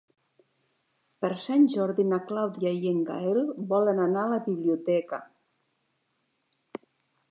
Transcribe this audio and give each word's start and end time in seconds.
Per 1.25 1.29
Sant 1.43 1.67
Jordi 1.75 2.07
na 2.13 2.19
Clàudia 2.31 2.73
i 2.79 2.91
en 2.95 3.05
Gaël 3.11 3.39
volen 3.75 4.05
anar 4.09 4.27
a 4.27 4.35
la 4.35 4.43
biblioteca. 4.51 5.25